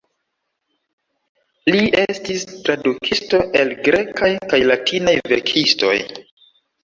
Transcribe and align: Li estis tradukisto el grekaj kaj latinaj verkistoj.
Li 1.75 1.81
estis 2.03 2.45
tradukisto 2.69 3.41
el 3.61 3.75
grekaj 3.89 4.31
kaj 4.53 4.61
latinaj 4.71 5.15
verkistoj. 5.35 5.93